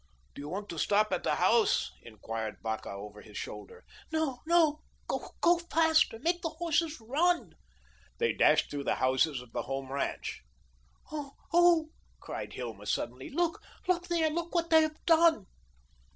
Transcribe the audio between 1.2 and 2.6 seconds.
the house?" inquired